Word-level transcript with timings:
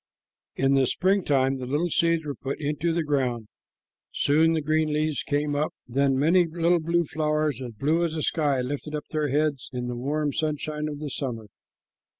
'"In 0.55 0.73
the 0.73 0.87
spring 0.87 1.21
the 1.25 1.67
little 1.67 1.91
seeds 1.91 2.25
were 2.25 2.33
put 2.33 2.59
into 2.59 2.91
the 2.91 3.03
ground. 3.03 3.45
Soon 4.11 4.53
the 4.53 4.61
green 4.63 4.91
leaves 4.91 5.21
came 5.21 5.53
up; 5.53 5.75
then 5.87 6.17
many 6.17 6.47
little 6.47 6.79
blue 6.79 7.03
flowers, 7.05 7.61
as 7.61 7.73
blue 7.73 8.03
as 8.03 8.15
the 8.15 8.23
sky, 8.23 8.61
lifted 8.61 8.95
up 8.95 9.05
their 9.11 9.27
heads 9.27 9.69
in 9.71 9.85
the 9.85 9.95
warm 9.95 10.33
sunshine 10.33 10.87
of 10.87 10.97
summer. 11.13 11.49